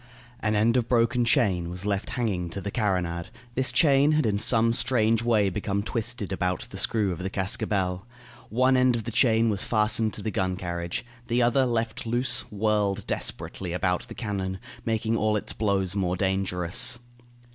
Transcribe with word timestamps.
An 0.39 0.55
end 0.55 0.77
of 0.77 0.89
broken 0.89 1.25
chain 1.25 1.69
was 1.69 1.85
left 1.85 2.09
hanging 2.17 2.49
to 2.49 2.59
the 2.59 2.71
carronade. 2.71 3.27
This 3.53 3.71
chain 3.71 4.13
had 4.13 4.25
in 4.25 4.39
some 4.39 4.73
strange 4.73 5.21
way 5.21 5.47
become 5.51 5.83
twisted 5.83 6.31
about 6.31 6.65
the 6.71 6.77
screw 6.77 7.11
of 7.11 7.19
the 7.19 7.29
cascabel. 7.29 8.07
One 8.49 8.75
end 8.75 8.95
of 8.95 9.03
the 9.03 9.11
chain 9.11 9.51
was 9.51 9.63
fastened 9.63 10.15
to 10.15 10.23
the 10.23 10.31
gun 10.31 10.55
carriage. 10.57 11.05
The 11.27 11.43
other, 11.43 11.67
left 11.67 12.07
loose, 12.07 12.41
whirled 12.51 13.05
desperately 13.05 13.73
about 13.73 14.07
the 14.07 14.15
cannon, 14.15 14.59
making 14.85 15.17
all 15.17 15.37
its 15.37 15.53
blows 15.53 15.95
more 15.95 16.17
dangerous. 16.17 16.97